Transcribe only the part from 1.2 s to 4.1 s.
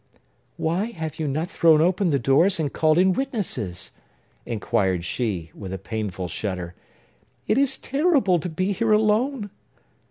not thrown open the doors, and called in witnesses?"